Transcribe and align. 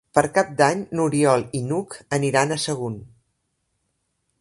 Per 0.17 0.21
Cap 0.37 0.47
d'Any 0.61 0.81
n'Oriol 0.99 1.45
i 1.61 1.63
n'Hug 1.67 1.99
aniran 2.19 2.57
a 2.57 2.61
Sagunt. 2.67 2.99